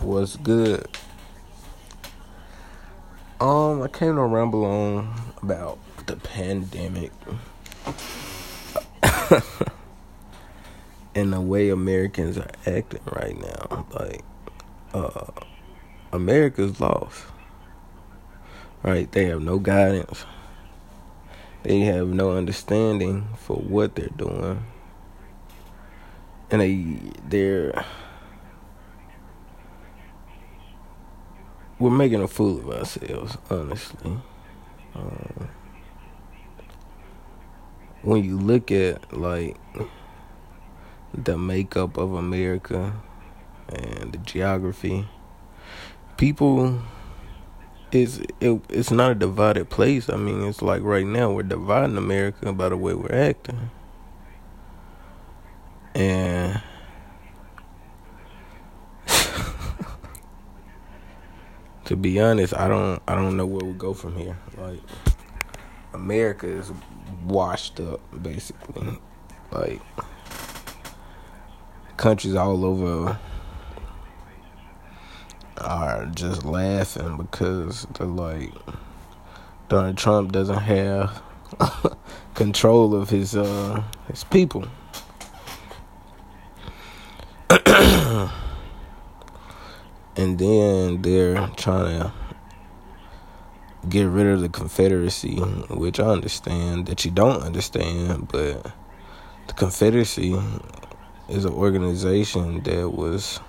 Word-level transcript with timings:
What's 0.00 0.36
good? 0.36 0.86
Um, 3.38 3.82
I 3.82 3.88
came 3.88 4.16
to 4.16 4.22
ramble 4.22 4.64
on 4.64 5.14
about 5.42 5.78
the 6.06 6.16
pandemic 6.16 7.12
and 11.14 11.34
the 11.34 11.40
way 11.42 11.68
Americans 11.68 12.38
are 12.38 12.50
acting 12.66 13.02
right 13.12 13.38
now. 13.38 13.86
Like, 13.92 14.24
uh, 14.94 15.26
America's 16.12 16.80
lost. 16.80 17.26
Right? 18.82 19.12
They 19.12 19.26
have 19.26 19.42
no 19.42 19.58
guidance. 19.58 20.24
They 21.62 21.80
have 21.80 22.08
no 22.08 22.30
understanding 22.38 23.28
for 23.36 23.56
what 23.56 23.96
they're 23.96 24.08
doing. 24.08 24.64
And 26.50 26.62
they 26.62 26.96
they're 27.28 27.84
we're 31.80 31.90
making 31.90 32.22
a 32.22 32.28
fool 32.28 32.58
of 32.58 32.68
ourselves, 32.68 33.38
honestly. 33.48 34.18
Um, 34.94 35.48
when 38.02 38.22
you 38.22 38.38
look 38.38 38.70
at 38.70 39.12
like 39.16 39.56
the 41.14 41.36
makeup 41.38 41.96
of 41.96 42.12
America 42.14 42.92
and 43.70 44.12
the 44.12 44.18
geography, 44.18 45.08
people 46.18 46.82
it's 47.92 48.20
it, 48.40 48.60
it's 48.68 48.90
not 48.90 49.12
a 49.12 49.14
divided 49.14 49.70
place. 49.70 50.08
I 50.08 50.16
mean, 50.16 50.42
it's 50.44 50.62
like 50.62 50.82
right 50.82 51.06
now 51.06 51.32
we're 51.32 51.42
dividing 51.42 51.96
America 51.96 52.52
by 52.52 52.68
the 52.68 52.76
way 52.76 52.94
we're 52.94 53.12
acting, 53.12 53.70
and 55.94 56.62
to 61.90 61.96
be 61.96 62.20
honest, 62.20 62.54
I 62.56 62.68
don't 62.68 63.02
I 63.08 63.16
don't 63.16 63.36
know 63.36 63.46
where 63.46 63.64
we 63.64 63.72
go 63.72 63.92
from 63.94 64.16
here. 64.16 64.38
Like 64.56 64.78
America 65.92 66.46
is 66.46 66.70
washed 67.24 67.80
up 67.80 68.00
basically. 68.22 68.96
Like 69.50 69.82
countries 71.96 72.36
all 72.36 72.64
over 72.64 73.18
are 75.58 76.06
just 76.14 76.44
laughing 76.44 77.16
because 77.16 77.88
they're 77.98 78.06
like 78.06 78.52
Donald 79.68 79.98
Trump 79.98 80.30
doesn't 80.30 80.60
have 80.60 81.20
control 82.36 82.94
of 82.94 83.10
his 83.10 83.34
uh 83.34 83.82
his 84.06 84.22
people. 84.22 84.64
and 90.20 90.38
then 90.38 91.00
they're 91.00 91.48
trying 91.56 91.98
to 91.98 92.12
get 93.88 94.04
rid 94.04 94.26
of 94.26 94.42
the 94.42 94.50
Confederacy, 94.50 95.36
which 95.70 95.98
I 95.98 96.04
understand 96.04 96.86
that 96.86 97.06
you 97.06 97.10
don't 97.10 97.42
understand, 97.42 98.28
but 98.28 98.70
the 99.46 99.54
Confederacy 99.54 100.38
is 101.30 101.46
an 101.46 101.54
organization 101.54 102.62
that 102.64 102.90
was 102.90 103.40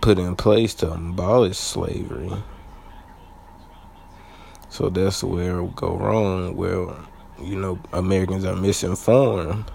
put 0.00 0.18
in 0.18 0.34
place 0.34 0.74
to 0.74 0.90
abolish 0.90 1.58
slavery. 1.58 2.32
So 4.70 4.88
that's 4.88 5.22
where 5.22 5.60
it 5.60 5.76
go 5.76 5.96
wrong, 5.96 6.56
where 6.56 6.88
you 7.40 7.54
know 7.54 7.78
Americans 7.92 8.44
are 8.44 8.56
misinformed 8.56 9.70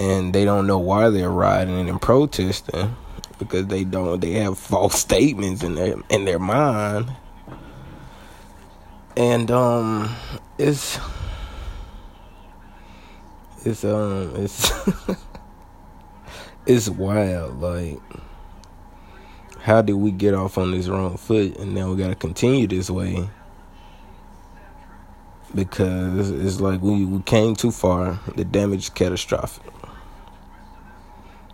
and 0.00 0.34
they 0.34 0.46
don't 0.46 0.66
know 0.66 0.78
why 0.78 1.10
they're 1.10 1.28
rioting 1.28 1.90
and 1.90 2.00
protesting 2.00 2.96
because 3.40 3.66
they 3.66 3.82
don't 3.82 4.20
they 4.20 4.32
have 4.34 4.58
false 4.58 5.00
statements 5.00 5.64
in 5.64 5.74
their 5.74 5.96
in 6.10 6.26
their 6.26 6.38
mind. 6.38 7.10
And 9.16 9.50
um 9.50 10.14
it's 10.58 11.00
it's 13.64 13.84
um 13.84 14.32
it's 14.36 14.70
it's 16.66 16.88
wild 16.88 17.60
like 17.60 17.98
how 19.62 19.82
did 19.82 19.94
we 19.94 20.12
get 20.12 20.34
off 20.34 20.58
on 20.58 20.70
this 20.72 20.88
wrong 20.88 21.16
foot 21.16 21.56
and 21.58 21.74
now 21.74 21.90
we 21.90 21.96
got 21.96 22.08
to 22.08 22.14
continue 22.14 22.66
this 22.66 22.90
way? 22.90 23.28
Because 25.54 26.30
it's 26.30 26.60
like 26.60 26.80
we, 26.80 27.04
we 27.04 27.20
came 27.22 27.56
too 27.56 27.72
far. 27.72 28.20
The 28.36 28.44
damage 28.44 28.84
is 28.84 28.88
catastrophic. 28.90 29.72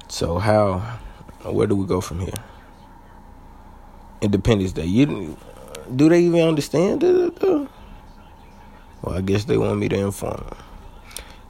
So 0.09 0.39
how 0.39 0.99
where 1.43 1.67
do 1.67 1.77
we 1.77 1.87
go 1.87 2.01
from 2.01 2.21
here? 2.21 2.35
Independence 4.21 4.73
Day. 4.73 4.87
You 4.87 5.37
do 5.95 6.09
they 6.09 6.21
even 6.23 6.41
understand 6.41 7.03
it? 7.05 7.43
Well, 7.43 7.69
I 9.07 9.21
guess 9.21 9.45
they 9.45 9.57
want 9.57 9.79
me 9.79 9.89
to 9.91 9.97
inform 9.97 10.37
them. 10.39 10.57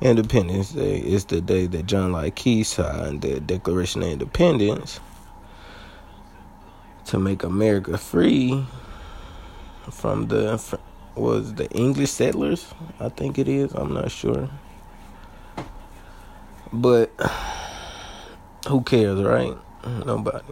Independence 0.00 0.72
Day 0.72 0.98
is 0.98 1.24
the 1.24 1.40
day 1.40 1.66
that 1.66 1.86
John 1.86 2.12
Locke 2.12 2.34
Key 2.34 2.64
signed 2.64 3.22
the 3.22 3.40
Declaration 3.40 4.02
of 4.02 4.08
Independence 4.08 5.00
to 7.06 7.18
make 7.18 7.42
America 7.42 7.96
free 7.96 8.66
from 9.90 10.26
the 10.28 10.60
was 11.14 11.54
the 11.54 11.70
English 11.70 12.10
settlers. 12.10 12.74
I 13.00 13.08
think 13.08 13.38
it 13.38 13.48
is. 13.48 13.72
I'm 13.72 13.94
not 13.94 14.10
sure, 14.10 14.50
but 16.72 17.10
who 18.68 18.82
cares, 18.82 19.22
right? 19.22 19.56
Nobody. 19.86 20.44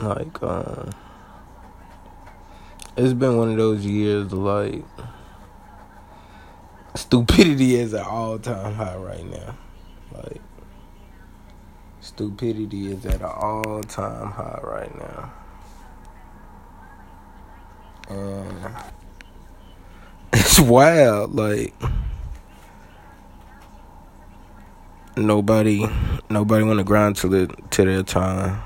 Like, 0.00 0.42
um, 0.42 0.90
it's 2.96 3.12
been 3.14 3.36
one 3.36 3.50
of 3.50 3.56
those 3.56 3.84
years 3.84 4.32
like 4.32 4.84
stupidity 6.94 7.76
is 7.76 7.94
at 7.94 8.06
all 8.06 8.38
time 8.38 8.74
high 8.74 8.96
right 8.96 9.24
now. 9.24 9.56
Like, 10.12 10.40
stupidity 12.00 12.92
is 12.92 13.04
at 13.06 13.20
an 13.20 13.24
all 13.24 13.82
time 13.82 14.30
high 14.30 14.60
right 14.62 14.98
now. 14.98 15.32
And 18.08 18.74
it's 20.32 20.60
wild, 20.60 21.34
like 21.34 21.74
nobody 25.16 25.86
nobody 26.32 26.64
want 26.64 26.78
to 26.78 26.84
grind 26.84 27.16
to 27.16 27.28
the 27.28 27.46
to 27.70 27.84
their 27.84 28.02
time. 28.02 28.62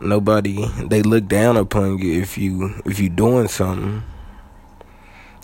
Nobody 0.00 0.66
they 0.88 1.02
look 1.02 1.26
down 1.28 1.56
upon 1.56 1.98
you 1.98 2.20
if 2.20 2.36
you 2.36 2.82
if 2.84 3.00
you 3.00 3.08
doing 3.08 3.48
something 3.48 4.02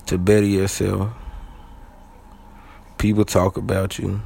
to 0.07 0.19
better 0.19 0.47
yourself. 0.47 1.13
People 2.99 3.25
talk 3.25 3.57
about 3.57 3.99
you. 3.99 4.21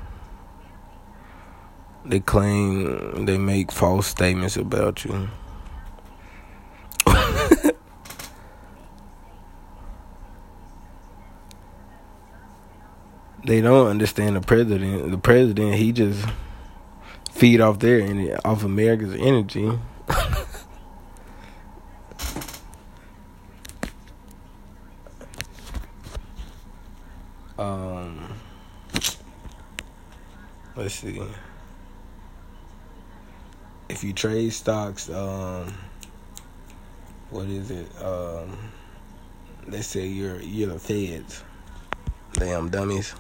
They 2.04 2.20
claim 2.20 3.26
they 3.26 3.38
make 3.38 3.70
false 3.70 4.06
statements 4.06 4.56
about 4.56 5.04
you 5.04 5.28
they 13.44 13.60
don't 13.60 13.88
understand 13.88 14.36
the 14.36 14.41
president. 14.41 15.10
The 15.10 15.19
president, 15.19 15.75
he 15.75 15.92
just 15.92 16.25
feed 17.30 17.60
off 17.60 17.78
their 17.80 18.38
off 18.44 18.64
America's 18.64 19.14
energy. 19.14 19.66
um, 27.58 28.32
let's 30.76 30.94
see. 30.94 31.20
If 33.88 34.05
you 34.05 34.12
trade 34.12 34.52
stocks, 34.52 35.11
um, 35.11 35.75
what 37.31 37.46
is 37.46 37.70
it? 37.70 37.88
Um, 38.02 38.56
let's 39.67 39.88
say 39.88 40.06
you're 40.06 40.40
you're 40.40 40.69
the 40.69 40.78
feds. 40.78 41.43
Damn 42.34 42.70
dummies. 42.70 43.14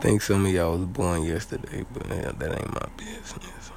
Think 0.00 0.22
some 0.22 0.46
of 0.46 0.52
y'all 0.52 0.76
was 0.78 0.86
born 0.86 1.24
yesterday, 1.24 1.84
but 1.92 2.08
that 2.08 2.52
ain't 2.52 2.74
my 2.74 2.88
business. 2.96 3.72